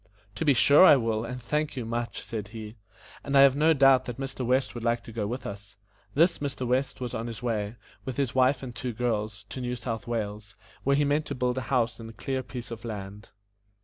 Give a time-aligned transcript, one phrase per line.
[0.33, 2.75] "To be sure I will, and thank you much," said he;
[3.23, 4.43] "and I have no doubt that Mr.
[4.43, 5.75] West would like to go with us."
[6.15, 6.65] This Mr.
[6.65, 10.55] West was on his way, with his wife and two girls, to New South Wales,
[10.83, 13.29] where he meant to build a house and clear a piece of land.